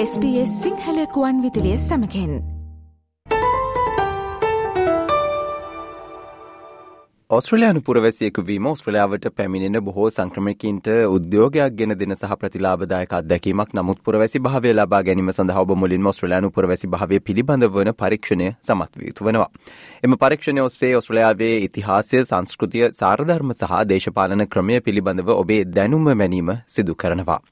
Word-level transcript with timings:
SBS 0.00 0.50
සිංහලකුවන් 0.62 1.38
විදිලිය 1.42 1.78
සමකෙන් 1.78 2.34
ඔස්ට්‍රලයානු 7.30 7.80
පුරවැසියෙකු 7.80 8.44
වීම 8.50 8.68
ඔස්ට්‍රලයාාවට 8.72 9.26
පැමිණෙන 9.36 9.80
බොහෝ 9.88 10.06
සංක්‍රමකින්ට 10.10 10.90
උද්‍යෝගයක් 11.08 11.74
ගෙන 11.80 11.96
දෙන 11.96 12.16
සහ 12.16 12.36
ප්‍රතිලාබදායක 12.36 13.16
අත්දැකීමක් 13.20 13.74
නමුත් 13.74 14.04
පුරවැසි 14.04 14.38
භාවය 14.40 14.72
ලබා 14.72 15.02
ගැනීම 15.02 15.32
සඳහා 15.32 15.66
ඔබ 15.66 15.74
මුලින් 15.76 16.06
ඔස්ට්‍රලයානු 16.06 16.52
පුරවැසි 16.52 16.92
භාවය 16.94 17.20
පිළිබඳ 17.22 17.68
වන 17.72 17.92
පරීක්ෂණය 17.96 18.54
සමත්වයුතු 18.62 19.24
වනවා. 19.24 19.50
එම 20.02 20.18
පරීක්ෂණය 20.18 20.60
ඔස්සේ 20.60 20.94
ඔස්ට්‍රලයාාවේ 20.96 21.52
ඉතිහාසය 21.66 22.24
සංස්කෘතිය 22.24 22.88
සාරධර්ම 22.94 23.52
සහ 23.52 23.84
දේශපාලන 23.88 24.48
ක්‍රමය 24.48 24.80
පිළිබඳව 24.80 25.36
ඔබේ 25.36 25.62
දැනුම 25.74 26.10
මැනීම 26.14 26.58
සිදු 26.68 26.94
කරනවා. 26.96 27.42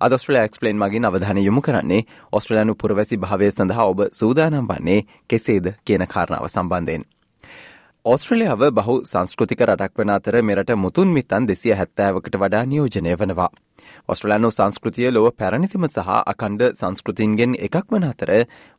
අදස්ට්‍රලයා 0.00 0.44
එක්ස්පලේන් 0.44 0.78
මගින් 0.78 1.04
අවධානය 1.04 1.44
යොමු 1.44 1.60
කරන්නේ 1.60 2.02
ඔස්ට්‍රලයානු 2.32 2.74
පුරවැසි 2.76 3.16
භාවය 3.18 3.50
සඳහා 3.50 3.86
ඔබ 3.86 4.08
සූදානම් 4.12 4.66
වන්නේ 4.66 4.98
කෙසේද 5.28 5.72
කියන 5.84 6.06
කාරණාව 6.08 6.48
සම්බන්ධයෙන්. 6.48 7.04
ඕස්ට්‍රලියාව 8.04 8.62
බහු 8.72 8.94
සංස්කෘතික 9.04 9.62
රටක් 9.64 9.98
වන 9.98 10.10
අතර 10.10 10.36
මෙරට 10.42 10.70
මුතුන් 10.76 11.10
මිතන් 11.10 11.48
දෙසිය 11.48 11.74
හැත්තෑවකට 11.74 12.36
වඩා 12.36 12.62
නියෝජනය 12.64 13.14
වනවා. 13.14 13.48
ඔස්ට්‍රලයානු 14.08 14.50
සංස්කෘතිය 14.50 15.10
ලොව 15.10 15.26
පැරණිතිම 15.34 15.86
සහ 15.86 16.12
අකණ්ඩ 16.24 16.62
සංස්කෘතින්ගෙන් 16.72 17.56
එකක් 17.58 17.76
වන 17.90 18.06
අතර 18.06 18.32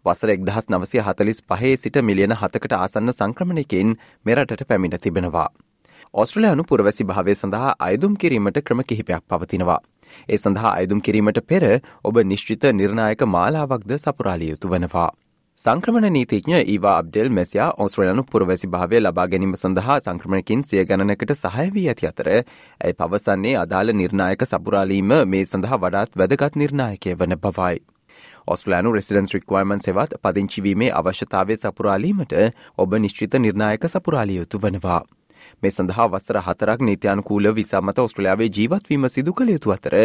වසර 0.05 0.33
එක්දහස් 0.35 0.69
නවසය 0.69 1.03
හතලිස් 1.07 1.43
පහේ 1.45 1.73
සිට 1.77 1.99
මිලියන 2.01 2.33
හතකට 2.33 2.73
ආසන්න 2.75 3.13
සංක්‍රමණයකින් 3.13 3.97
මෙරටට 4.25 4.65
පැමිණ 4.65 4.97
තිබෙනවා. 4.97 5.49
ඔස්ට්‍රලයානු 6.13 6.63
පුරවැසි 6.63 7.05
භාවය 7.05 7.35
සඳහා 7.35 7.75
අයදුම් 7.81 8.15
කිරීමට 8.15 8.61
ක්‍රම 8.63 8.81
කිහිපයක් 8.83 9.23
පවතිනවා. 9.27 9.79
ඒ 10.27 10.37
සඳහා 10.37 10.75
අයදුම් 10.75 11.01
කිරීමට 11.01 11.41
පෙර 11.45 11.63
ඔබ 12.03 12.21
නිශ්චිත 12.25 12.69
නිර්ණායක 12.73 13.25
මාලාවක්ද 13.29 13.97
සපුරාලිය 13.99 14.51
යුතු 14.51 14.69
වනවා. 14.69 15.09
සංක්‍රමණ 15.57 16.13
නීතිඥ 16.13 16.53
ඒවා 16.55 16.91
අබ්ඩෙල් 16.97 17.29
මෙසියා 17.29 17.71
ඔස්ට්‍රලයනු 17.77 18.23
පුරවැසි 18.25 18.67
භාවය 18.67 19.01
ලබා 19.01 19.25
ගැනීම 19.27 19.55
සඳහා 19.55 19.97
සංක්‍රමණකින් 19.99 20.63
සිය 20.63 20.85
ගණනකට 20.85 21.33
සහයවී 21.35 21.83
ඇති 21.89 22.07
අතර 22.07 22.29
ඇයි 22.31 22.95
පවසන්නේ 22.95 23.53
අදාළ 23.57 23.93
නිර්ණායක 23.95 24.47
සපුරාලීම 24.47 25.11
මේ 25.27 25.43
සඳහා 25.45 25.81
වඩාත් 25.81 26.15
වැදගත් 26.15 26.55
නිර්ණායකය 26.55 27.17
වන 27.17 27.37
බවයි. 27.39 27.83
ඔස්ලෑනු 28.47 28.95
රෙසිඩන්ස් 28.95 29.35
රික්වයිමන් 29.35 29.81
සෙවත් 29.81 30.19
පදිංචිවීමේ 30.23 30.91
අවශ්‍යතාවය 30.95 31.59
සපුරාලීමට 31.59 32.41
ඔබ 32.77 32.99
නිශ්චිත 32.99 33.39
නිර්ණායක 33.39 33.89
සපුරාලිය 33.89 34.37
යුතු 34.37 34.61
වනවා. 34.61 35.01
මේ 35.63 35.71
සඳහා 35.75 36.07
වසර 36.11 36.37
හතරක් 36.45 36.83
නීතියනුකූල 36.87 37.47
විසාමත 37.55 37.97
ඔස්ට්‍රලයාාවේ 38.03 38.49
ජීවත්වීම 38.57 39.07
සිදු 39.15 39.33
කළ 39.39 39.53
යුතු 39.55 39.73
අතර 39.75 39.95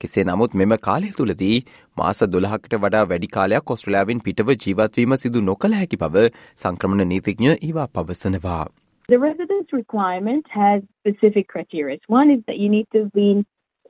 කෙසේ 0.00 0.24
නමුත් 0.28 0.54
මෙම 0.60 0.74
කාලය 0.86 1.10
තුළදී 1.16 1.56
මාස 1.96 2.22
දොළහකට 2.34 2.76
වඩා 2.84 3.02
වැඩි 3.12 3.32
කාලයක් 3.36 3.72
ඔස්ට්‍රලයාාවෙන් 3.74 4.22
පිටව 4.26 4.52
ජීවත්වීම 4.56 5.16
සිදු 5.22 5.42
නොකළ 5.48 5.74
හැකි 5.80 6.00
බව 6.04 6.24
සංක්‍රමණ 6.64 7.10
නීතිඥ 7.14 7.56
ඒවා 7.56 7.88
පවසනවා. 7.94 8.64
The 9.08 9.18
residence 9.18 9.72
requirement 9.72 10.46
has 10.50 10.82
specific 11.00 11.48
criteria. 11.48 11.98
One 12.08 12.30
is 12.30 12.42
that 12.46 12.58
you 12.62 12.68
need 12.68 12.86
to 12.92 13.04
be 13.12 13.28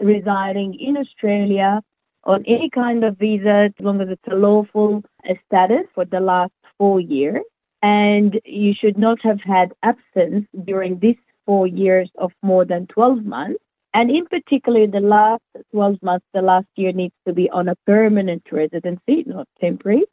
residing 0.01 0.75
in 0.81 0.97
Australia 0.97 1.81
on 2.27 2.45
any 2.47 2.71
kind 2.71 3.05
of 3.05 3.19
visa 3.19 3.57
as 3.69 3.73
long 3.81 4.01
as 4.01 4.09
it's 4.09 4.33
a 4.33 4.37
lawful 4.37 5.03
status 5.45 5.87
for 5.95 6.05
the 6.07 6.21
last 6.21 6.53
four 6.79 7.01
years. 7.01 7.45
And 7.83 8.41
you 8.45 8.75
should 8.75 8.99
not 8.99 9.19
have 9.23 9.41
had 9.41 9.73
absence 9.83 10.47
during 10.65 10.99
this 10.99 11.17
four 11.47 11.67
years 11.67 12.11
of 12.19 12.33
more 12.43 12.65
than 12.65 12.87
12 12.89 13.25
months. 13.25 13.61
And 13.95 14.11
in 14.11 14.27
particular, 14.27 14.87
the 14.87 15.01
last 15.01 15.43
12 15.73 15.99
months, 16.03 16.27
the 16.33 16.43
last 16.43 16.69
year 16.77 16.93
needs 16.93 17.15
to 17.27 17.33
be 17.33 17.51
on 17.51 17.69
a 17.69 17.75
permanent 17.87 18.43
residency, 18.53 19.25
not 19.27 19.49
temporary, 19.61 20.05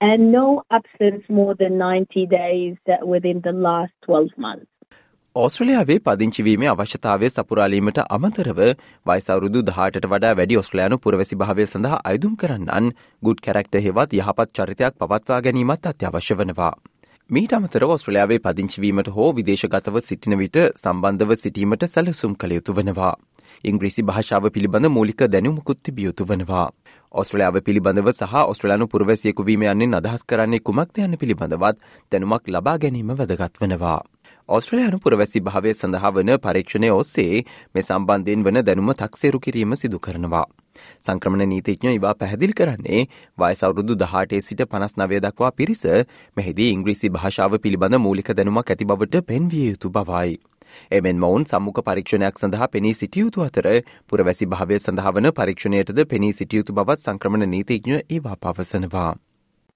and 0.00 0.32
no 0.32 0.62
absence 0.70 1.22
more 1.28 1.54
than 1.54 1.76
90 1.76 2.26
days 2.26 2.76
within 3.04 3.42
the 3.42 3.52
last 3.52 3.92
12 4.06 4.30
months. 4.38 4.66
ඔස්ට්‍රලයාාවේ 5.36 5.98
පදිංචිවීමේ 6.04 6.68
අවශ්‍යතාවය 6.68 7.28
සපුරාලීමට 7.30 7.98
අමතරව 8.16 8.60
වයිසවරුදු 9.06 9.62
දහටට 9.68 10.06
වඩා 10.12 10.32
වැඩි 10.38 10.58
ඔස්ට්‍රලයානු 10.60 10.98
පුරවැසි 11.06 11.40
භාවය 11.42 11.66
සඳහා 11.72 11.98
අයදුම් 12.10 12.38
කරන්නන් 12.42 12.86
good 13.22 13.42
character 13.46 13.76
හෙවත් 13.86 14.16
යහපත් 14.20 14.52
චරිතයක් 14.58 14.96
පවත්වා 15.02 15.40
ගැනීමත් 15.46 15.90
අත්‍යවශ්‍ය 15.92 16.38
වනවා. 16.40 16.72
මීට 17.30 17.52
අමතර 17.52 17.82
ඔස්ට්‍රලයාාවේ 17.84 18.36
පදිංචිවීමට 18.38 19.08
හෝ 19.08 19.28
විදේශගතව 19.34 19.96
සිටින 20.00 20.34
විට 20.38 20.56
සම්බන්ධව 20.74 21.34
සිටීමට 21.36 21.84
සැලසුම් 21.84 22.34
කළ 22.34 22.52
යුතු 22.52 22.74
වනවා. 22.74 23.14
ඉංග්‍රීසි 23.64 24.02
භාෂාව 24.02 24.44
පිළිබඳ 24.50 24.88
මූලික 24.88 25.24
දැනුමකුත් 25.26 25.80
තිබියයුතු 25.82 26.24
වනවා. 26.24 26.68
ඔස්ට්‍රලයාාව 27.14 27.58
පිළිබඳව 27.60 28.10
සහ 28.12 28.34
ඔස්ට්‍රලයානු 28.42 28.86
පුරවැසියෙකු 28.86 29.46
වීම 29.46 29.64
යන්නේ 29.64 29.98
අදහස් 29.98 30.22
කරන්නේ 30.24 30.60
කුමක්ද 30.60 31.00
යන්න 31.00 31.16
පිළිබඳවත් 31.16 31.82
දැනුමක් 32.12 32.46
ලබා 32.48 32.76
ගැනීම 32.78 33.10
වැදගත් 33.12 33.58
වනවා. 33.60 33.98
ඔස්ට්‍රලයානු 34.48 35.00
පුරවැසි 35.00 35.42
භාවය 35.42 35.74
සඳහා 35.74 36.12
වන 36.12 36.32
පරීක්ෂණය 36.38 36.92
ඔස්සේ 36.92 37.42
මේ 37.74 37.82
සම්බන්ධයෙන් 37.82 38.46
වන 38.46 38.62
දැනුම 38.62 38.94
තක්සේරු 38.94 39.40
කිරීම 39.40 39.76
සිදු 39.76 39.98
කරනවා. 39.98 40.46
සංක්‍රමණ 41.00 41.48
නීතිඥ 41.48 41.94
ඉවා 41.94 42.14
පැහැදිල් 42.14 42.56
කරන්නේ 42.58 43.04
වයසවරුදු 43.38 44.00
දහටේ 44.02 44.40
සිට 44.40 44.66
පනස් 44.66 44.98
නවය 44.98 45.20
දක්වා 45.20 45.52
පිරිස 45.52 45.86
මෙහිදී 46.36 46.68
ඉංග්‍රීසි 46.72 47.14
භාෂාව 47.16 47.58
පිළිබඳ 47.60 47.98
මූලික 48.00 48.34
දැනුමක් 48.34 48.70
ඇති 48.70 48.90
බවට 48.92 49.24
පෙන්විය 49.26 49.66
යුතු 49.70 49.90
බවයි. 49.90 50.36
එමෙන් 50.90 51.20
මවුන් 51.20 51.46
සම්මුඛ 51.46 51.82
පරීක්ෂණයක් 51.86 52.40
සඳහා 52.40 52.68
පෙනී 52.68 52.94
සිටියයුතු 52.94 53.44
අතර 53.44 53.68
පුරවැසි 54.08 54.50
භාවය 54.54 54.78
සඳහාවන 54.78 55.30
පරීක්ෂණයටද 55.38 56.02
පෙනී 56.08 56.32
සිටියයුතු 56.32 56.76
බවත් 56.78 57.06
සංක්‍රමණ 57.06 57.50
නීතිඥ 57.50 58.02
ඒවා 58.10 58.36
පවසනවා. 58.42 59.12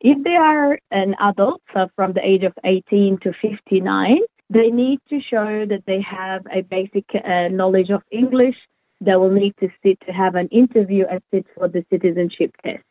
If 0.03 0.21
they 0.25 0.37
are 0.37 0.79
an 0.91 1.15
adult 1.21 1.61
so 1.73 1.87
from 1.97 2.13
the 2.15 2.25
age 2.25 2.45
of 2.45 2.55
18 2.65 3.19
to 3.25 3.33
59, 3.33 4.21
they 4.51 4.71
need 4.73 5.01
to 5.11 5.21
show 5.21 5.67
that 5.67 5.85
they 5.87 6.01
have 6.03 6.47
a 6.51 6.63
basic 6.63 7.05
uh, 7.15 7.49
knowledge 7.51 7.91
of 7.91 8.03
English. 8.11 8.57
They 9.01 9.17
will 9.17 9.33
need 9.33 9.55
to 9.61 9.69
sit 9.83 9.99
to 10.07 10.13
have 10.13 10.35
an 10.35 10.49
interview 10.53 11.05
and 11.07 11.21
sit 11.31 11.47
for 11.55 11.69
the 11.69 11.83
citizenship 11.91 12.53
test. 12.63 12.85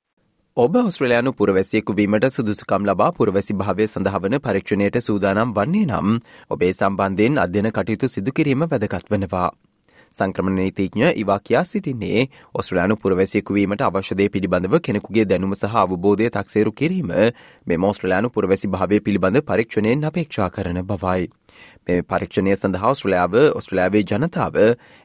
ඔබ 0.57 0.75
ඔස්ට්‍රලයානු 0.75 1.31
පුරවැසියෙකු 1.33 1.93
වීමට 1.93 2.25
සුදුසුකම් 2.29 2.87
ලබා 2.87 3.09
පුරවැසි 3.13 3.55
භාවය 3.55 3.85
සඳහවන 3.85 4.35
පරීක්ෂණයට 4.39 4.97
සූදානම් 5.01 5.53
වන්නේ 5.53 5.85
නම් 5.85 6.19
ඔබේ 6.49 6.71
සම්බන්ධයෙන් 6.73 7.41
අධ්‍යන 7.43 7.69
කටයුතු 7.71 8.09
සිදුකිරීම 8.09 8.65
වැදගත් 8.65 9.11
වනවා. 9.11 9.49
සංක්‍රමණ 10.15 10.57
නීතිඥ 10.57 11.11
ඉවා 11.15 11.39
කියා 11.41 11.63
සිටින්නේ 11.65 12.27
ඔස්ට්‍රලයානු 12.53 12.97
පුරවැසියෙකු 12.97 13.53
වීමට 13.53 13.83
අවශ්‍යදේ 13.83 14.29
පිළිබඳව 14.29 14.79
කෙනෙකුගේ 14.81 15.25
දැනුම 15.25 15.53
සහ 15.55 15.81
අවබෝධය 15.83 16.29
තක්සේරු 16.31 16.71
කිරීම 16.73 17.13
මෙම 17.67 17.89
ඔස්ට්‍රලයානු 17.91 18.29
පුරවැසි 18.29 18.71
භාවය 18.75 18.99
පිළිබඳ 19.01 19.41
පරීක්ෂණයෙන් 19.43 20.09
අපේක්ෂා 20.11 20.49
කරන 20.49 20.81
බවයි. 20.83 21.29
මේ 21.87 22.01
පරීක්ෂණය 22.03 22.55
සඳහා 22.55 22.91
ඔස්ට්‍රලයාාව 22.91 23.37
ඔස්ට්‍රලයාාවේ 23.53 24.03
ජනතාව 24.05 24.57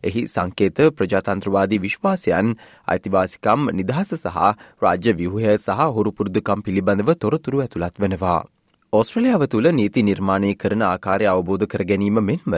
එහි 0.04 0.24
සංකේත 0.28 0.82
ප්‍රජාතන්ත්‍රවාදී 0.96 1.82
විශ්වාසයන් 1.84 2.56
අයිතිවාසිකම් 2.88 3.70
නිදහස 3.74 4.16
සහ 4.16 4.40
රාජ්‍ය 4.82 5.16
විවහය 5.16 5.54
සහ 5.56 5.86
හුරුපුරුදුකම් 5.94 6.66
පිළිබඳව 6.66 7.14
තොරතුරු 7.18 7.62
ඇතුළත් 7.62 7.96
වෙනවා. 7.98 8.42
ඔස්ට්‍රලයාාව 8.92 9.44
තුළ 9.46 9.68
නීති 9.72 10.02
නිර්මාණය 10.02 10.50
කරන 10.56 10.82
ආකාරය 10.88 11.26
අවබෝධ 11.26 11.64
කර 11.70 11.82
ගැනීම 11.84 12.20
මෙන්ම 12.22 12.54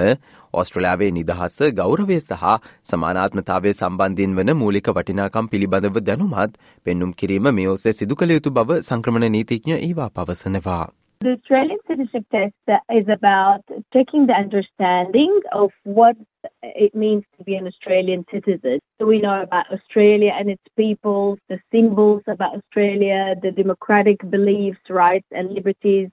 ඔස්ට්‍රලයාාවේ 0.55 1.09
නිදහස 1.13 1.57
ගෞරවය 1.78 2.19
සහ 2.19 2.45
සමානාත්මතාවය 2.91 3.73
සම්බන්ධීන් 3.73 4.37
වන 4.39 4.53
මූලික 4.57 4.93
වටිනාකම් 4.93 5.49
පිළිබඳව 5.49 5.97
දැනුමත් 6.03 6.61
පෙන්නුම් 6.87 7.15
කිරීම 7.15 7.51
මේ 7.53 7.69
ඔස්සේ 7.69 7.95
සිදු 7.95 8.21
කළ 8.21 8.37
යුතු 8.37 8.53
බව 8.53 8.81
සංක්‍රමණ 8.83 9.33
නීතිඥ 9.33 9.75
ඒවා 9.78 10.11
පවසනවා. 10.11 10.84
The 11.21 11.32
Australian 11.32 11.78
citizenship 11.88 12.25
test 12.31 12.54
is 12.91 13.09
about 13.09 13.62
checking 13.93 14.27
the 14.27 14.34
understanding 14.34 15.41
of 15.53 15.71
what 15.84 16.15
it 16.62 16.94
means 16.94 17.25
to 17.38 17.44
be 17.44 17.54
an 17.54 17.66
Australian 17.66 18.25
citizen. 18.31 18.81
So 18.98 19.07
we 19.07 19.21
know 19.21 19.42
about 19.42 19.72
Australia 19.72 20.33
and 20.39 20.51
its 20.51 20.63
peoples, 20.77 21.39
the 21.48 21.59
symbols 21.72 22.22
about 22.27 22.54
Australia, 22.54 23.34
the 23.41 23.51
democratic 23.51 24.18
beliefs, 24.28 24.78
rights, 24.91 25.27
and 25.30 25.53
liberties, 25.53 26.10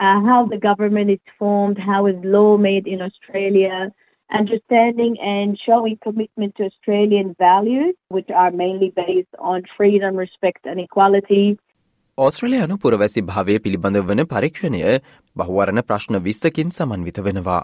uh, 0.00 0.20
how 0.20 0.48
the 0.50 0.58
government 0.58 1.10
is 1.10 1.20
formed, 1.38 1.78
how 1.78 2.06
is 2.06 2.16
law 2.24 2.56
made 2.56 2.88
in 2.88 3.00
Australia, 3.00 3.92
understanding 4.32 5.16
and 5.20 5.58
showing 5.64 5.96
commitment 6.02 6.56
to 6.56 6.64
Australian 6.64 7.36
values, 7.38 7.94
which 8.08 8.30
are 8.34 8.50
mainly 8.50 8.92
based 8.94 9.34
on 9.38 9.62
freedom, 9.76 10.16
respect, 10.16 10.64
and 10.64 10.80
equality. 10.80 11.58
ඔස්ට්‍රලයානු 12.20 12.76
පුරවැසි 12.76 13.20
භාවය 13.22 13.54
පිළිබඳ 13.58 13.98
වන 13.98 14.20
පරීක්ෂණය 14.30 14.80
බහුවරණ 15.36 15.80
ප්‍රශ්න 15.82 16.18
විස්සකින් 16.18 16.68
සමන්විත 16.70 17.18
වෙනවා. 17.18 17.60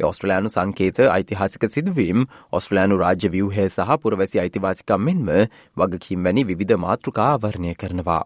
ඔස්ට්‍රලයානු 0.00 0.48
සංකේත 0.48 0.98
ඓතිහාසික 1.06 1.66
සිදුවීම් 1.68 2.24
ඔස්ට්‍රලයානු 2.52 2.96
රාජ්‍ය 2.98 3.30
වියහය 3.30 3.66
සහ 3.66 3.92
පුරවැසි 4.02 4.40
අයිතිවාසිකම් 4.42 5.04
මෙන්ම 5.08 5.30
වගකීම් 5.76 6.26
වැනි 6.26 6.44
විධ 6.44 6.74
මාතෘකා 6.76 7.28
ආවරණය 7.28 7.74
කරනවා. 7.76 8.24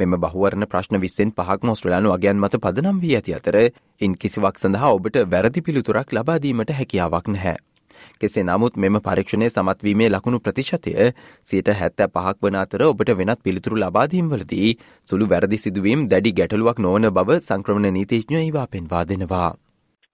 මෙම 0.00 0.18
බහුවරණ 0.18 0.66
ප්‍රශ්න 0.66 0.98
විස්සෙන් 0.98 1.30
පහක් 1.32 1.70
මොස්ට්‍රලයානු 1.70 2.14
අගයන් 2.16 2.40
මත 2.40 2.60
පදනම් 2.60 2.98
වී 3.00 3.14
ඇති 3.14 3.36
අතර 3.38 3.60
ඉන් 4.00 4.16
කිසිවක් 4.16 4.58
සඳහා 4.58 4.92
ඔබට 4.98 5.20
වැරදි 5.28 5.62
පිළිතුරක් 5.62 6.10
ලබාදීමට 6.12 6.74
හැකියාවක් 6.74 7.30
නැහැ. 7.30 7.56
කෙසේ 8.20 8.44
නමුත් 8.44 8.76
මෙම 8.76 9.00
පරීක්ෂණය 9.00 9.50
සමත්වීමේ 9.50 10.10
ලකුණු 10.10 10.40
ප්‍රතිශතය 10.40 10.94
සියට 11.44 11.72
හැත්තෑ 11.80 12.10
පහක් 12.10 12.48
වන 12.48 12.60
අතර 12.62 12.86
ඔබට 12.88 13.14
වෙනත් 13.18 13.42
පිළිතුරු 13.42 13.80
ලබාදීම්වලදී 13.80 14.76
සුළු 15.08 15.30
වැරදි 15.32 15.62
සිදුවීම් 15.64 16.06
දැඩි 16.08 16.36
ගැටලුවක් 16.40 16.84
නොවන 16.86 17.10
බව 17.18 17.40
සංක්‍රමණ 17.40 17.98
නීතිඥ 17.98 18.40
ඒවා 18.42 18.66
පෙන්වා 18.68 19.04
දෙනවා. 19.04 19.50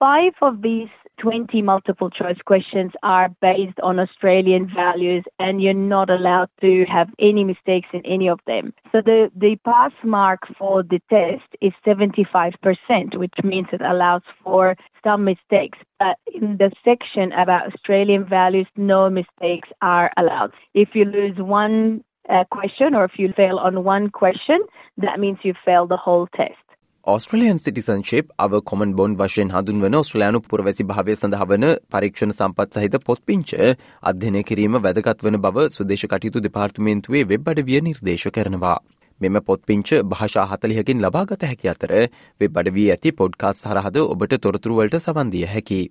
Five 0.01 0.37
of 0.41 0.61
these 0.61 1.00
20 1.21 1.61
multiple 1.61 2.09
choice 2.09 2.37
questions 2.45 2.91
are 3.03 3.29
based 3.41 3.79
on 3.83 3.99
Australian 3.99 4.69
values 4.73 5.23
and 5.37 5.61
you're 5.61 5.73
not 5.73 6.09
allowed 6.09 6.49
to 6.59 6.83
have 6.91 7.09
any 7.19 7.43
mistakes 7.43 7.87
in 7.93 8.03
any 8.05 8.27
of 8.27 8.39
them. 8.47 8.73
So 8.91 9.01
the, 9.05 9.29
the 9.35 9.55
pass 9.63 9.91
mark 10.03 10.39
for 10.57 10.81
the 10.81 10.99
test 11.09 11.43
is 11.61 11.73
75%, 11.85 12.53
which 13.17 13.33
means 13.43 13.67
it 13.71 13.81
allows 13.81 14.23
for 14.43 14.75
some 15.03 15.23
mistakes. 15.23 15.77
But 15.99 16.17
in 16.33 16.57
the 16.57 16.71
section 16.83 17.31
about 17.33 17.73
Australian 17.73 18.27
values, 18.27 18.67
no 18.75 19.09
mistakes 19.09 19.69
are 19.81 20.11
allowed. 20.17 20.51
If 20.73 20.89
you 20.95 21.05
lose 21.05 21.37
one 21.37 22.03
uh, 22.29 22.45
question 22.49 22.95
or 22.95 23.05
if 23.05 23.13
you 23.17 23.31
fail 23.35 23.57
on 23.59 23.83
one 23.83 24.09
question, 24.09 24.59
that 24.97 25.19
means 25.19 25.37
you 25.43 25.53
fail 25.63 25.85
the 25.85 25.97
whole 25.97 26.27
test. 26.35 26.55
Australian 27.03 27.57
citizenship 27.57 28.27
our 28.37 28.55
common 28.61 28.91
bond 28.93 29.13
වශයෙන් 29.15 29.49
හඳුන්වන 29.49 29.95
ඔස්ට්‍රලයානු 29.95 30.41
පුරවැසි 30.43 30.83
භාවය 30.83 31.15
සඳහ 31.15 31.45
වන 31.45 31.65
පරීක්ෂණ 31.89 32.33
සම්පත් 32.33 32.75
සහිත 32.75 32.97
පොත්පිංච 33.01 33.53
අධ්‍යනය 34.03 34.43
කිරීම 34.43 34.77
වැදගත් 34.77 35.25
වන 35.25 35.39
බව 35.39 35.65
සුදේශ 35.71 36.05
කටයුතු 36.05 36.43
දෙපාර්තමේන්තුවේ 36.43 37.23
වෙබ් 37.25 37.49
අඩවිය 37.49 37.81
නිර්දේශ 37.81 38.27
කරනවා. 38.29 38.77
මෙම 39.21 39.41
පොත්පිංච 39.41 39.89
භාෂා 40.05 40.45
හතලිහකින් 40.47 41.01
ලබාගත 41.01 41.41
හැකි 41.43 41.71
අතර 41.73 41.95
වෙබ් 42.41 42.57
අඩවී 42.57 42.87
ඇති 42.91 43.11
පොඩ්කාස් 43.13 43.65
හරහද 43.65 43.97
ඔබට 44.05 44.37
තොරතුරුවලට 44.39 44.99
සවන්දිය 44.99 45.47
හැකි. 45.47 45.81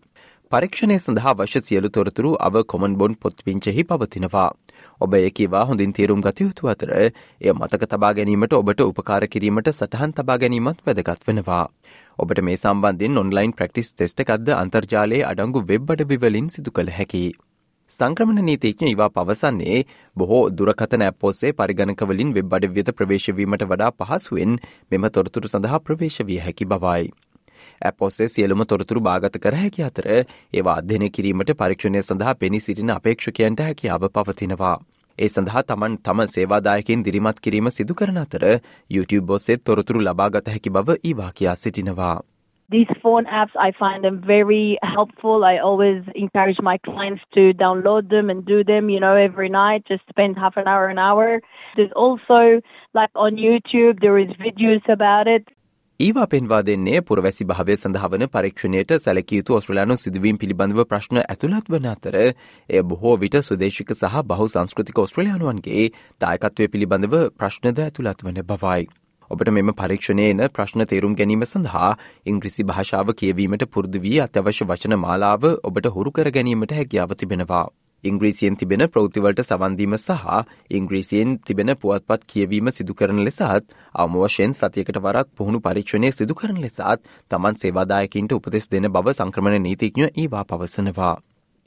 පරීක්ෂණය 0.52 1.00
සඳහා 1.00 1.34
වශ්‍ය 1.36 1.60
සියලු 1.62 1.90
තොරතුරු 1.90 2.30
අව 2.40 2.62
කොමන් 2.66 2.94
බොන්් 2.96 3.12
පොත්පිංචෙහි 3.16 3.82
පවතිනවා. 3.84 4.50
ඔබ 5.00 5.14
ඒ 5.14 5.31
කිවා 5.32 5.64
හොඳින් 5.64 5.93
තේරුම් 5.93 6.23
ගතයුතු 6.23 6.70
අතර 6.73 6.91
එය 6.94 7.52
මතක 7.52 7.88
තබා 7.88 8.12
ගැනීමට 8.14 8.55
ඔබට 8.55 8.81
උපකාර 8.82 9.29
කිරීමට 9.29 9.70
සටහන් 9.73 10.12
තබා 10.14 10.38
ගැනීමත් 10.38 10.82
වැදගත් 10.87 11.29
වෙනවා. 11.29 11.67
ඔබට 12.19 12.43
මේ 12.43 12.56
සම්බන්ධින් 12.56 13.19
ඔන්ලයින් 13.19 13.52
ප්‍රක්ටිස් 13.52 13.94
තෙස්ට 13.94 14.20
එකක්ද 14.23 14.50
අන්තර්ජාලයේ 14.55 15.23
අඩංගු 15.26 15.62
වෙබ් 15.69 15.94
අඩවිවලින් 15.94 16.50
සිදු 16.50 16.73
කළ 16.73 16.93
හැකි. 16.93 17.23
සංක්‍රමණ 17.91 18.47
නීතිඥ 18.47 18.91
ඉවා 18.91 19.11
පවසන්නේ 19.11 19.79
බොහෝ 20.17 20.43
දුරකතන 20.52 21.06
ඇපෝසේ 21.06 21.55
පරිගණකවලින් 21.55 22.37
වෙබ් 22.37 22.53
අඩවියත 22.53 22.93
ප්‍රවේශවීමට 22.94 23.67
වඩා 23.67 23.91
පහසුවෙන් 23.99 24.61
මෙම 24.91 25.11
තොරතුරු 25.11 25.50
සඳහා 25.50 25.81
ප්‍රවේශ 25.81 26.20
විය 26.29 26.38
හැකි 26.41 26.67
බවයි. 26.67 27.11
ඇපොස්සේ 27.81 28.29
සියලුම 28.29 28.62
තොරතුරු 28.71 29.00
භාගත 29.00 29.37
කර 29.44 29.56
හැකි 29.62 29.85
අතර 29.85 30.09
ඒවා 30.12 30.79
අධ්‍යනය 30.81 31.11
කිරීමට 31.17 31.53
පරීක්ෂණය 31.61 32.03
සඳහා 32.03 32.35
පෙනී 32.41 32.61
සිටින 32.61 32.97
අපේක්ෂකයන්ට 32.97 33.62
හැකියාව 33.67 34.09
පවතිනවා. 34.17 34.77
ඒ 35.19 35.29
සඳහා 35.29 35.62
තමන් 35.69 35.94
තම 36.06 36.21
සේවාදායකින් 36.35 37.05
දිරිමත් 37.05 37.41
කිරීම 37.44 37.71
සිදු 37.77 37.94
කරන 37.94 38.19
අතර 38.25 38.44
YouTube 38.97 39.38
ඔස්සෙත් 39.38 39.65
තොරතුරු 39.65 40.05
ලබාගත 40.09 40.53
හැකි 40.55 40.71
බව 40.71 40.99
ඊවා 41.05 41.31
කියා 41.41 41.55
සිටිනවා. 41.62 42.17
These 42.71 42.93
phone 43.03 43.27
apps, 43.27 43.55
I 43.59 43.73
find 43.73 44.05
them 44.05 44.19
very 44.27 44.79
helpful. 44.82 45.44
I 45.44 45.59
always 45.59 46.05
encourage 46.15 46.61
my 46.62 46.79
clients 46.79 47.23
to 47.35 47.53
download 47.53 48.11
them 48.11 48.31
and 48.31 48.44
do 48.47 48.62
them, 48.62 48.88
you 48.88 49.00
know, 49.00 49.17
every 49.17 49.49
night. 49.49 49.82
Just 49.88 50.05
spend 50.09 50.38
half 50.38 50.56
an 50.56 50.69
hour, 50.69 50.87
an 50.87 51.00
hour. 51.06 51.41
There's 51.77 51.97
also, 51.97 52.61
like 52.94 53.11
on 53.17 53.43
YouTube, 53.47 54.00
there 54.00 54.19
is 54.19 54.29
videos 54.47 54.87
about 54.88 55.27
it. 55.27 55.49
ඒවා 56.00 56.26
පෙන්වා 56.26 56.58
දෙන්නේ 56.62 57.00
පුරවැසි 57.02 57.44
භාවය 57.44 57.75
සඳහවන 57.75 58.23
පරීක්ෂණයට 58.29 58.93
සැලකයුතු 58.99 59.56
ඔස්ට්‍රලයානු 59.56 59.97
සිදුවීම් 59.97 60.38
පිළිබඳව 60.38 60.79
ප්‍රශ්න 60.85 61.19
ඇතුළත් 61.23 61.67
වන 61.69 61.88
අතර 61.91 62.17
එය 62.19 62.81
බොහෝ 62.85 63.12
විට 63.19 63.37
සුදේශික 63.41 63.93
සහ 63.94 64.23
බහු 64.25 64.47
සංස්කෘතික 64.49 65.02
ඔස්ට්‍රලයානුවන්ගේ 65.02 65.85
දායකත්වය 66.20 66.69
පිළිබඳව 66.69 67.17
ප්‍රශ්නද 67.35 67.82
ඇතුළත් 67.85 68.25
වන 68.25 68.41
බවයි. 68.44 68.87
ඔබට 69.31 69.50
මෙම 69.50 69.75
පරීක්ෂණය 69.75 70.25
එන 70.29 70.41
ප්‍රශ්න 70.50 70.87
තේරුම් 70.87 71.19
ගැනීම 71.19 71.44
සඳහා 71.44 71.93
ඉංග්‍රිසි 72.26 72.64
භාෂාව 72.64 73.12
කියවීමට 73.14 73.67
පුරුදු 73.69 74.00
වී 74.00 74.17
අත්‍යවශ්‍ය 74.23 74.70
වචන 74.73 74.96
මාලාව 74.99 75.46
ඔබට 75.50 75.91
හුරු 75.91 76.12
කර 76.12 76.32
ගැනීමට 76.32 76.75
හැකියාව 76.75 77.14
තිබෙනවා. 77.17 77.67
ඉංග්‍රීසියෙන් 78.05 78.56
තිබෙන 78.56 78.87
ප්‍රෞතිවලට 78.88 79.43
සවන්දීම 79.43 79.97
සහ 79.97 80.29
ඉංග්‍රීසියෙන් 80.73 81.38
තිබෙන 81.41 81.75
පුවත්පත් 81.76 82.26
කියවීම 82.26 82.70
සිදුකරන 82.70 83.23
ලෙසත් 83.23 83.43
අවමවශයෙන් 83.94 84.55
සතියකට 84.55 85.00
වරක් 85.00 85.29
පුහුණු 85.37 85.61
පරීක්ෂණය 85.61 86.12
සිදුකරන 86.12 86.61
ලෙසත් 86.61 87.11
තමන් 87.31 87.58
සේවාදායකින්ට 87.58 88.32
උපදෙස් 88.32 88.70
දෙන 88.70 88.88
බව 88.91 89.14
සංක්‍රමණ 89.14 89.62
නීතිඥ 89.62 90.06
ඒවා 90.14 90.44
පවසනවා. 90.47 91.17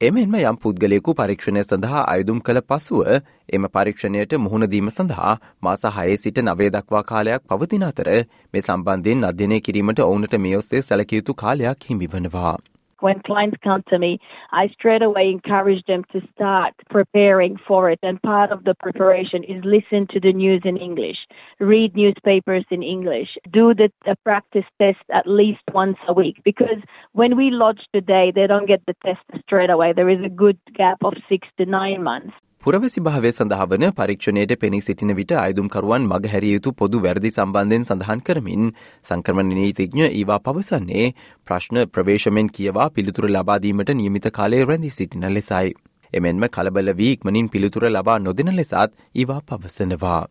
එමෙන්ම 0.02 0.34
යම් 0.38 0.58
පුද්ගලයෙකු 0.58 1.14
පරීක්ෂණය 1.14 1.62
සඳහා 1.62 2.02
අයුදුම් 2.08 2.40
කළ 2.42 2.62
පසුව 2.64 3.12
එම 3.50 3.68
පරීක්ෂණයට 3.70 4.36
මුහුණදීම 4.40 4.90
සඳහා 4.90 5.34
මාස 5.62 5.86
හයේ 5.92 6.18
සිට 6.18 6.42
නවේ 6.42 6.70
දක්වා 6.72 7.04
කාලයක් 7.06 7.48
පවතින 7.48 7.86
අතර 7.86 8.10
මේ 8.54 8.64
සම්බන්ධයෙන් 8.64 9.26
අධ්‍යනය 9.26 9.62
කිරීමට 9.62 10.02
ඔවුනට 10.02 10.38
මේ 10.40 10.58
ඔස්සේ 10.58 10.82
සැලකයුතු 10.84 11.38
කාලයක් 11.38 11.90
හිමිවනවා. 11.90 12.58
When 13.04 13.22
clients 13.22 13.58
come 13.62 13.84
to 13.90 14.00
me, 14.00 14.18
I 14.54 14.70
straight 14.70 15.02
away 15.02 15.30
encourage 15.30 15.84
them 15.88 16.06
to 16.14 16.22
start 16.34 16.74
preparing 16.90 17.58
for 17.68 17.92
it. 17.92 18.00
And 18.02 18.22
part 18.22 18.50
of 18.52 18.64
the 18.64 18.76
preparation 18.76 19.44
is 19.44 19.62
listen 19.66 20.08
to 20.12 20.22
the 20.22 20.32
news 20.32 20.62
in 20.64 20.78
English, 20.78 21.18
read 21.60 21.96
newspapers 21.98 22.66
in 22.72 22.82
English, 22.82 23.28
do 23.52 23.74
the, 23.74 23.92
practice 24.24 24.64
test 24.80 25.04
at 25.14 25.28
least 25.28 25.64
once 25.74 25.98
a 26.08 26.14
week. 26.14 26.38
Because 26.46 26.82
when 27.12 27.36
we 27.36 27.50
lodge 27.52 27.82
today, 27.94 28.32
they 28.34 28.48
don't 28.48 28.68
get 28.68 28.82
the 28.88 28.96
test 29.06 29.20
straight 29.46 29.70
away. 29.70 29.92
There 29.92 30.10
is 30.10 30.24
a 30.24 30.30
good 30.30 30.58
gap 30.74 31.00
of 31.04 31.14
six 31.28 31.46
to 31.58 31.66
nine 31.66 32.04
months. 32.04 32.34
පුරවැසි 32.64 33.02
භාවය 33.02 33.30
සඳහා 33.30 33.66
වන 33.66 33.84
පරීක්ෂණයට 33.92 34.52
පෙනී 34.58 34.84
සිටින 34.84 35.10
විට 35.16 35.32
අයදුම්කරුවන් 35.38 36.06
මගහැරිය 36.06 36.54
යුතු 36.54 36.72
පොදු 36.74 37.02
වැරදි 37.02 37.32
සම්බන්ධයෙන් 37.32 37.84
සඳහන් 37.84 38.22
කරමින් 38.22 38.70
සංක්‍රමණ 39.06 39.52
නීතිඥ 39.54 40.06
ඒවා 40.06 40.38
පවසන්නේ 40.40 41.10
ප්‍රශ්න 41.48 41.82
ප්‍රවේශමෙන් 41.88 42.52
කියවා 42.52 42.88
පිළිතුර 42.92 43.28
ලබාදීමට 43.30 43.92
නියමිත 43.94 44.30
කාලය 44.32 44.64
රැඳි 44.64 44.92
සිටින 44.92 45.28
ලෙසයි. 45.30 45.76
එමෙන්ම 46.14 46.46
කලබල 46.50 46.94
වී 46.94 47.12
ඉක්මනින් 47.12 47.50
පිළිතුර 47.50 47.90
ලබා 47.90 48.18
නොදෙන 48.22 48.56
ලෙසත් 48.56 48.76
ඒවා 49.16 49.42
පවසනවා. 49.44 50.24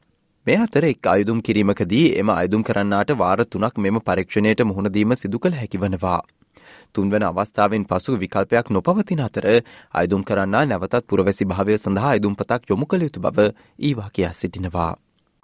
මේ 0.47 0.59
අතර 0.59 0.85
එක් 0.87 1.09
අයුදුම් 1.09 1.43
කිරීමකදී 1.43 2.07
එම 2.17 2.33
අයුදුම් 2.33 2.65
කරන්නාට 2.65 3.13
වාර 3.19 3.41
තුනක් 3.47 3.77
මෙම 3.79 4.01
පරීක්ෂණයට 4.03 4.65
මුහුණදීම 4.65 5.13
සිදු 5.17 5.39
කළ 5.39 5.61
හැකිවනවා. 5.61 6.21
තුන්වන 6.95 7.25
අවස්ථාවෙන් 7.25 7.87
පසු 7.87 8.19
විකල්පයක් 8.19 8.71
නොපවතින 8.71 9.23
අතර 9.23 9.49
අයදුම් 9.95 10.25
කරන්නා 10.25 10.67
නැවතත් 10.67 11.07
පුරවැසි 11.09 11.45
භාවය 11.47 11.79
සඳහා 11.79 12.11
අයදුම්පතක් 12.11 12.71
යොමු 12.71 12.87
කළ 12.87 13.09
යුතු 13.09 13.21
බව 13.23 13.49
ඊවා 13.81 14.11
කියා 14.13 14.35
සිටිනවා. 14.35 14.93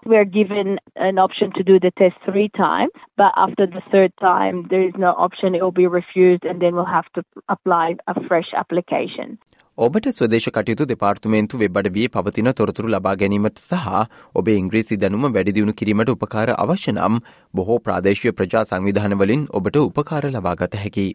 We 0.07 0.17
are 0.17 0.25
given 0.27 0.79
an 0.97 1.19
option 1.19 1.51
to 1.53 1.63
do 1.63 1.81
the 1.81 1.91
test 1.93 2.17
three 2.25 2.49
times, 2.51 2.93
but 3.17 3.33
after 3.37 3.67
the 3.67 3.83
third 3.91 4.13
time, 4.19 4.67
there 4.71 4.83
is 4.83 4.95
no 4.97 5.11
option. 5.19 5.55
It 5.55 5.63
will 5.63 5.73
be 5.75 5.89
refused, 5.89 6.45
and 6.45 6.63
then 6.63 6.75
we'll 6.75 6.93
have 6.93 7.11
to 7.15 7.23
apply 7.49 7.97
a 8.07 8.15
fresh 8.23 8.51
application. 8.55 9.39
ඔබට 9.79 10.07
ස්වදේශ 10.11 10.47
කටයුතු 10.51 10.87
දෙපාර්තුමේන්තු 10.87 11.59
වෙබ්බඩ 11.59 11.89
වී 11.97 12.07
පවතින 12.09 12.51
තොරතුරු 12.53 12.89
ලබා 12.89 13.15
ගැනීමට 13.15 13.61
සහ 13.61 14.01
ඔබේ 14.35 14.57
ඉංග්‍රීසි 14.63 14.97
දැනුම 14.97 15.27
වැඩිදියුණු 15.29 15.75
කිරීමට 15.75 16.11
උපකාර 16.15 16.51
අවශ්‍ය 16.57 16.95
නම් 16.95 17.23
බොහෝ 17.55 17.79
ප්‍රාදේශීය 17.81 18.33
ප්‍රජා 18.33 18.65
සංවිධානවලින් 18.65 19.49
ඔබට 19.53 19.81
උපකාර 19.81 20.25
ලබාගත 20.31 20.79
හැකි. 20.83 21.09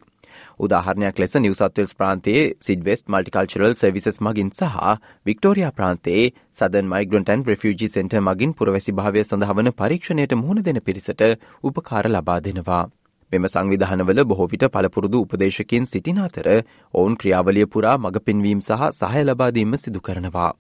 උදාහරණයක් 0.59 1.19
ලෙස 1.19 1.37
නිවසත්වල්ස් 1.37 1.93
ප්‍රාන්තයේ 1.95 2.47
සිඩවෙස්ට 2.61 3.07
මල්ටිකල්චරල් 3.07 3.75
සර්විසස් 3.75 4.19
මගින් 4.21 4.49
සහ 4.53 4.97
Victoria 5.25 5.71
ප්‍රාන්තයේ 5.73 6.25
southern 6.53 6.89
migrant and 6.89 7.45
refugee 7.45 7.89
centre 7.89 8.17
මගින් 8.21 8.53
පුරවැසි 8.53 8.91
භාවය 8.93 9.23
සඳහවන 9.23 9.71
පරීක්ෂණයට 9.75 10.35
මුහුණ 10.35 10.63
දෙන 10.63 10.81
පිරිසට 10.81 11.23
උපකාර 11.63 12.05
ලබා 12.09 12.41
දෙනවා. 12.41 12.83
මෙම 13.31 13.47
සංවිධානවල 13.47 14.19
බොහෝවිට 14.25 14.65
පළපුරුදු 14.71 15.23
උපදේශකින් 15.23 15.85
සිටින 15.85 16.19
අතර 16.19 16.47
ඔවුන් 16.93 17.15
ක්‍රියාවලිය 17.15 17.65
පුරා 17.67 17.95
මඟ 17.97 18.21
පෙන්වීම් 18.21 18.61
සහ 18.61 18.83
සහය 18.93 19.23
ලබාදීම 19.23 19.73
සිදු 19.77 20.01
කරනවා. 20.01 20.51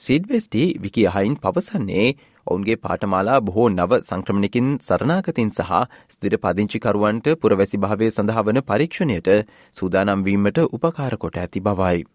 සිඩ්වෙස්ටි 0.00 0.64
විකි 0.78 1.06
අහයින් 1.06 1.36
පවසන්නේ 1.36 2.06
ඔවුන්ගේ 2.48 2.78
පාටමාලා 2.78 3.38
බොහෝ 3.40 3.68
නව 3.70 4.00
සංක්‍රමණකින් 4.02 4.70
සරනාගතින් 4.80 5.50
සහ 5.52 5.72
ස්දිර 6.10 6.38
පදිංචිකරුවන්ට 6.38 7.34
පුරවැසි 7.40 7.78
භාවය 7.78 8.10
සඳහා 8.10 8.46
වන 8.46 8.62
පරීක්ෂණයට 8.64 9.34
සූදානම්වීමට 9.74 10.64
උපකාර 10.68 11.14
කොට 11.16 11.38
ඇති 11.38 11.60
බවයි. 11.62 12.06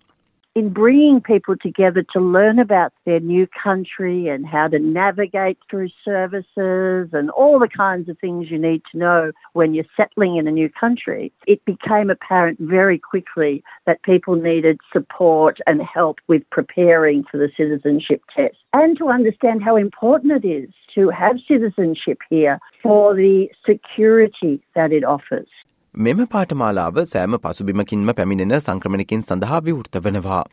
In 0.56 0.72
bringing 0.72 1.20
people 1.20 1.56
together 1.58 2.06
to 2.14 2.20
learn 2.20 2.60
about 2.60 2.94
their 3.06 3.20
new 3.20 3.48
country 3.64 4.28
and 4.28 4.46
how 4.46 4.68
to 4.68 4.78
navigate 4.78 5.58
through 5.70 5.90
services 6.06 7.10
and 7.12 7.32
all 7.32 7.58
the 7.58 7.68
kinds 7.68 8.08
of 8.08 8.18
things 8.20 8.52
you 8.52 8.60
need 8.60 8.82
to 8.92 8.98
know 8.98 9.32
when 9.54 9.74
you're 9.74 9.86
settling 9.98 10.38
in 10.38 10.48
a 10.48 10.52
new 10.52 10.70
country, 10.70 11.32
it 11.48 11.64
became 11.66 12.10
apparent 12.10 12.60
very 12.60 13.00
quickly 13.00 13.64
that 13.88 14.04
people 14.04 14.36
needed 14.36 14.80
support 14.92 15.58
and 15.66 15.82
help 15.82 16.20
with 16.28 16.48
preparing 16.52 17.24
for 17.32 17.38
the 17.38 17.50
citizenship 17.58 18.22
test 18.36 18.58
and 18.74 18.98
to 18.98 19.10
understand 19.10 19.64
how 19.64 19.76
important 19.76 20.44
it 20.44 20.48
is 20.48 20.70
to 20.94 21.10
have 21.10 21.38
citizenship 21.48 22.20
here 22.30 22.60
for 22.82 23.16
the 23.16 23.48
security 23.66 24.62
that 24.76 24.92
it 24.92 25.04
offers. 25.04 25.48
මෙම 25.96 26.22
පාටමාලාව 26.26 26.96
සෑම 27.06 27.36
පසුබිමකින්ම 27.38 28.08
පැමිණෙන 28.18 28.54
සංක්‍රමණකින් 28.58 29.22
සඳහා 29.22 29.60
විවෘත 29.62 29.98
වනවා. 29.98 30.44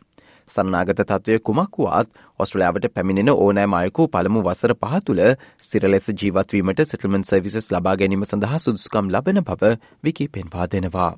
සන්නාගත 0.47 1.01
තත්වය 1.01 1.39
කුමක් 1.39 1.79
වුවත් 1.79 2.09
ඔස්ට්‍රලයාාවට 2.39 2.85
පැමිණෙන 2.93 3.31
ඕනෑම 3.35 3.73
අයකු 3.73 4.07
පළමු 4.07 4.43
වසර 4.43 4.73
පහ 4.75 4.99
තුළ 5.07 5.21
සිරලෙස 5.59 6.11
ජීවත්වීමට 6.13 6.83
සිටල්මන් 6.85 7.25
සර්විසස් 7.25 7.71
ලබා 7.71 7.95
ගැනීම 7.97 8.25
සඳහා 8.25 8.59
සුදුස්කම් 8.59 9.09
ලබන 9.09 9.41
බව 9.43 9.73
විකි 10.03 10.27
පෙන්වා 10.29 10.67
දෙනවා. 10.67 11.11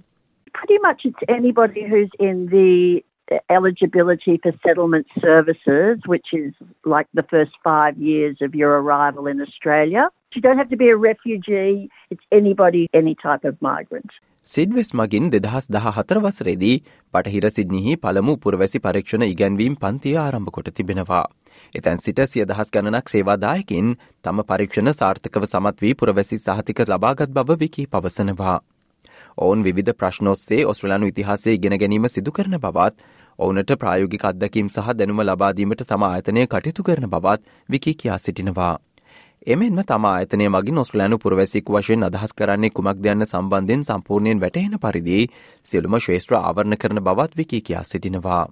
Pretty 0.53 0.79
much 0.79 1.03
it's 1.03 1.23
anybody 1.29 1.83
who's 1.83 2.15
in 2.21 2.47
the 2.47 3.03
eligibility 3.49 4.39
for 4.43 4.51
settlement 4.65 5.07
services, 5.21 5.99
which 6.05 6.33
is 6.33 6.53
like 6.85 7.07
the 7.13 7.23
first 7.23 7.51
five 7.63 7.97
years 7.97 8.37
of 8.41 8.55
your 8.55 8.81
arrival 8.81 9.27
in 9.27 9.41
Australia. 9.41 10.09
You 10.35 10.41
don't 10.41 10.57
have 10.57 10.69
to 10.69 10.77
be 10.77 10.89
a 10.89 10.97
refugee, 10.97 11.89
it's 12.09 12.23
anybody, 12.31 12.89
any 12.93 13.15
type 13.15 13.45
of 13.45 13.61
migrant. 13.61 14.11
සිඩ්වෙස් 14.47 14.89
මගින් 14.93 15.29
දෙදහස් 15.31 15.69
දහ 15.71 15.85
හතර 15.97 16.19
වසරේදී 16.23 16.73
පටහිර 17.13 17.45
සිද්නිහි 17.57 17.93
පළමු 17.95 18.33
පුරවැසි 18.45 18.81
පරීක්ෂණ 18.85 19.23
ඉගැන්වීම් 19.27 19.77
පන්තිය 19.83 20.17
ආරම්භ 20.17 20.51
කොට 20.57 20.73
තිබෙනවා. 20.79 21.23
එතැන් 21.75 22.03
සිට 22.05 22.19
සිය 22.31 22.43
දහස් 22.49 22.73
ගණනක් 22.75 23.13
සේවාදායකින් 23.13 23.95
තම 24.25 24.43
පරීක්ෂණ 24.49 24.93
සාර්ථකව 24.99 25.47
සමත් 25.47 25.85
වී 25.85 25.95
පුරවැසි 25.95 26.43
සහතික 26.45 26.83
ලබාගත් 26.87 27.31
බව 27.37 27.59
විකි 27.63 27.87
පවසනවා. 27.87 28.59
ඔවුන් 29.37 29.63
විධ 29.63 29.93
ප්‍රශ්නෝස්සේ 29.99 30.65
ඔස්ට්‍රලයානු 30.65 31.09
ඉතිහාසේ 31.11 31.57
ගෙන 31.57 31.77
ගැනීම 31.79 32.09
සිදු 32.09 32.31
කරන 32.31 32.59
බවත් 32.65 33.12
ඔවුනට 33.39 33.75
ප්‍රායෝගික 33.81 34.25
අත්දැකීම් 34.25 34.69
සහ 34.69 34.95
දැනුම 34.97 35.21
ලබාදීමට 35.21 35.85
තම 35.87 36.03
ආයතනය 36.07 36.47
කටයුතු 36.47 36.83
කරන 36.83 37.07
බවත් 37.09 37.41
විකි 37.69 37.93
කියා 37.95 38.17
සිටිනවා. 38.17 38.73
එමෙන්ම 39.47 39.79
තම 39.83 40.05
ආයතනය 40.07 40.49
මගින් 40.49 40.81
ඔස්ට්‍රලෑනු 40.81 41.17
පුරවැසික් 41.23 41.71
වශයෙන් 41.75 42.07
අදහස් 42.07 42.33
කරන්නේ 42.33 42.69
කුමක් 42.71 42.99
දෙයන්න 43.05 43.25
සම්බන්ධයෙන් 43.25 43.85
සම්පූර්ණයෙන් 43.87 44.43
වැටහෙන 44.43 44.77
පරිදි 44.83 45.17
සියලුම 45.65 45.97
ශ්‍රේෂ්ත්‍ර 45.99 46.37
ආවරණ 46.39 46.77
කරන 46.83 47.01
බවත් 47.07 47.37
විකි 47.37 47.61
කියා 47.69 47.83
සිටිනවා. 47.83 48.45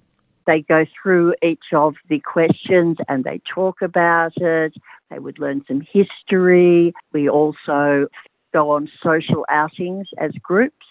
They 0.46 0.60
go 0.62 0.84
through 0.96 1.34
each 1.42 1.72
of 1.72 1.94
the 2.10 2.20
questions 2.34 2.98
and 3.08 3.24
they 3.24 3.38
talk 3.54 3.80
about 3.80 4.36
it. 4.36 4.74
They 5.10 5.20
would 5.20 5.38
learn 5.38 5.62
some 5.68 5.82
history. 5.94 6.92
We 7.14 7.28
also 7.28 8.08
go 8.52 8.70
on 8.70 8.88
social 9.02 9.44
outings 9.48 10.08
as 10.18 10.32
groups 10.42 10.88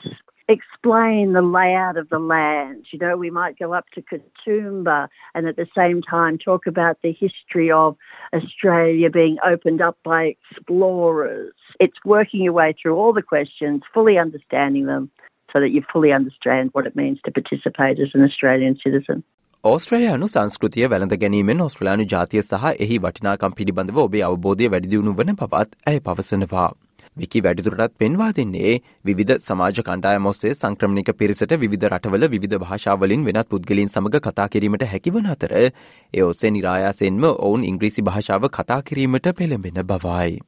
explain 0.51 1.33
the 1.33 1.43
layout 1.43 1.97
of 1.97 2.09
the 2.09 2.19
land. 2.19 2.87
You 2.93 2.99
know, 2.99 3.17
we 3.17 3.31
might 3.31 3.59
go 3.59 3.73
up 3.73 3.87
to 3.95 4.03
Katoomba 4.03 5.09
and 5.35 5.47
at 5.47 5.57
the 5.57 5.67
same 5.77 6.03
time 6.03 6.39
talk 6.39 6.67
about 6.67 6.99
the 7.03 7.13
history 7.13 7.71
of 7.71 7.97
Australia 8.33 9.11
being 9.11 9.39
opened 9.45 9.83
up 9.83 9.99
by 10.05 10.37
explorers. 10.37 11.55
It's 11.81 11.99
working 12.05 12.43
your 12.43 12.53
way 12.53 12.75
through 12.81 12.97
all 12.97 13.13
the 13.13 13.23
questions, 13.23 13.83
fully 13.93 14.19
understanding 14.19 14.87
them 14.87 15.11
so 15.53 15.61
that 15.61 15.71
you 15.71 15.83
fully 15.93 16.13
understand 16.13 16.71
what 16.73 16.87
it 16.87 16.95
means 16.95 17.19
to 17.25 17.31
participate 17.31 17.99
as 17.99 18.11
an 18.15 18.23
Australian 18.23 18.79
citizen. 18.85 19.25
ඕස්ට්‍රලයානු 19.65 20.27
සංස්කෘතිය 20.33 20.89
වැළඳ 20.91 21.15
ගැනීමෙන් 21.23 21.61
ඔස්ට්‍රලයානු 21.65 22.05
ජාතිය 22.13 22.43
සහ 22.43 22.67
එහි 22.85 22.99
වටිනාකම් 23.05 23.55
පිළිබඳව 23.61 23.99
ඔබේ 24.03 24.23
අවබෝධය 24.27 24.69
වැඩිදියුණු 24.75 25.15
වන 25.21 25.33
පවත් 25.41 25.71
ඇය 25.93 25.99
පවසනවා. 26.09 26.69
විකි 27.18 27.42
වැඩිදුරටත් 27.44 27.98
පෙන්වා 28.00 28.30
දෙන්නේ 28.36 28.74
විධ 29.06 29.34
සමාජ 29.40 29.82
කණ්ඩායම 29.88 30.28
ඔස්සේ 30.32 30.54
සංක්‍රමණික 30.54 31.12
පිරිසට 31.20 31.54
විධ 31.64 31.86
රටවල 31.90 32.28
විධ 32.34 32.56
භාෂාවලින් 32.64 33.26
වෙනත් 33.26 33.50
පුද්ගලින් 33.50 33.92
සමඟ 33.92 34.24
කතා 34.28 34.48
කිරීමට 34.54 34.86
හැකිවන 34.92 35.28
අතර 35.34 35.54
ඒ 35.58 36.24
ඔස්සේ 36.24 36.52
නිරායාසෙන්ම 36.58 37.28
ඔවුන් 37.28 37.68
ඉංග්‍රීසි 37.72 38.06
භාෂාව 38.10 38.48
කතා 38.58 38.82
කිරීමට 38.90 39.28
පෙළඹෙන 39.40 39.84
බවයි. 39.92 40.40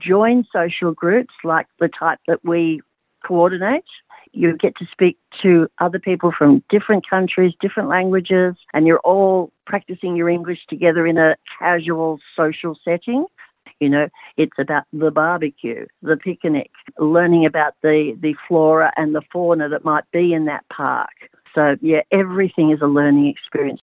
Join 0.00 0.44
social 0.52 0.92
groups 0.94 1.34
like 1.44 1.68
the 1.80 1.88
type 1.88 2.20
that 2.26 2.40
we 2.44 2.80
coordinate. 3.24 3.98
You 4.34 4.56
get 4.56 4.74
to 4.76 4.86
speak 4.90 5.16
to 5.42 5.68
other 5.78 5.98
people 5.98 6.32
from 6.36 6.62
different 6.68 7.08
countries, 7.08 7.52
different 7.60 7.88
languages, 7.88 8.54
and 8.74 8.86
you're 8.86 9.04
all 9.04 9.52
practicing 9.66 10.16
your 10.16 10.28
English 10.28 10.66
together 10.68 11.06
in 11.06 11.18
a 11.18 11.36
casual 11.58 12.18
social 12.36 12.76
setting. 12.84 13.26
You 13.82 13.88
know, 13.88 14.06
it's 14.38 14.58
about 14.58 14.84
the 14.94 15.10
barbecue, 15.12 15.80
the 16.02 16.16
picnic, 16.18 16.70
learning 16.98 17.46
about 17.46 17.74
the, 17.82 17.96
the 18.20 18.34
flora 18.44 18.92
and 18.96 19.14
the 19.14 19.24
fauna 19.32 19.68
that 19.68 19.84
might 19.84 20.06
be 20.12 20.24
in 20.32 20.44
that 20.46 20.64
park. 20.76 21.16
So, 21.54 21.64
yeah, 21.82 22.02
everything 22.12 22.70
is 22.70 22.80
a 22.82 22.90
learning 22.98 23.26
experience. 23.28 23.82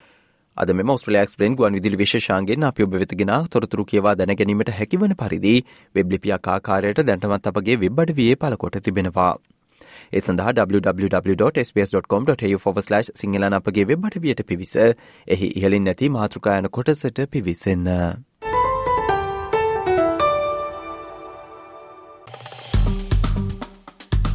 අද 0.57 0.71
මෙම 0.79 0.91
ස්ට්‍රලයාක්ස්පලෙන් 0.95 1.57
ගුවන් 1.59 1.75
විදිලි 1.79 1.99
විශෂාන්ගෙන් 1.99 2.65
අප 2.69 2.79
ඔබ 2.87 2.95
වෙතගෙන 3.03 3.33
තොරතුරු 3.53 3.85
කියවා 3.91 4.15
දැනගැනීමට 4.21 4.71
හැකිවන 4.79 5.13
පරිදි 5.21 5.53
වෙබ්ලිපියක් 5.95 6.49
ආකාරයට 6.55 7.03
දැන්ටමත් 7.11 7.47
අපගේ 7.51 7.77
වෙබ්බඩ 7.85 8.11
විය 8.21 8.33
පලකොට 8.37 8.79
තිබෙනවා. 8.89 9.33
ඒ 10.13 10.21
සඳහා 10.21 10.53
www.sbs.com.tu/ 10.61 12.59
සිංහලන 13.23 13.59
අපගේ 13.61 13.85
වෙබ්බට 13.85 14.17
වියට 14.25 14.43
පිවිස 14.47 14.75
එහි 15.29 15.49
ඉහලින් 15.61 15.85
නැති 15.85 16.11
මාතෘකායන 16.11 16.67
කොටසට 16.71 17.19
පිවිසන්න. 17.31 17.87